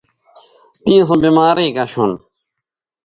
تیں 0.83 1.01
سو 1.07 1.15
بیماری 1.23 1.67
کش 1.75 1.91
ھون 1.97 2.11